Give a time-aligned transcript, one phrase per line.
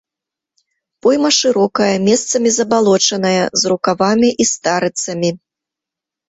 [1.05, 5.29] Пойма шырокая, месцамі забалочаная, з рукавамі і старыцамі.